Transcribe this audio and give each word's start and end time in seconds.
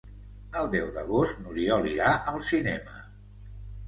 El 0.59 0.69
deu 0.75 0.87
d'agost 0.95 1.37
n'Oriol 1.43 1.85
irà 1.91 2.13
al 2.31 2.41
cinema. 2.47 2.97